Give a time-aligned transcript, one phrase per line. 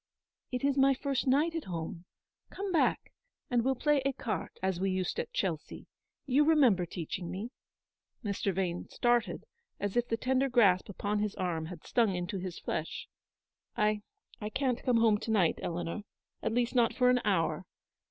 [0.55, 2.05] "It is my first night at home.
[2.49, 3.13] Come back,
[3.51, 5.85] and we'll play ecarte as we used at Chelsea.
[6.25, 7.51] You remember teaching me."
[8.25, 8.51] Mr.
[8.51, 9.45] Vane started,
[9.79, 13.07] as if the tender grasp upon his arm had stung into his flesh."
[13.87, 14.01] I—
[14.41, 16.01] I can't come home to night, Eleanor.
[16.41, 17.67] At least, not for an hour.